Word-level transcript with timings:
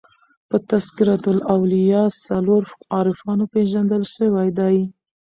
په 0.49 0.57
"تذکرةالاولیاء" 0.69 2.07
څلور 2.27 2.63
عارفانو 2.95 3.45
پېژندل 3.53 4.03
سوي 4.17 4.49
دي. 4.59 4.77